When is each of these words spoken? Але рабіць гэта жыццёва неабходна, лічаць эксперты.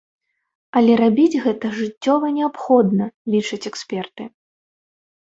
Але 0.81 0.95
рабіць 1.01 1.41
гэта 1.45 1.71
жыццёва 1.81 2.33
неабходна, 2.39 3.13
лічаць 3.37 3.65
эксперты. 3.75 4.23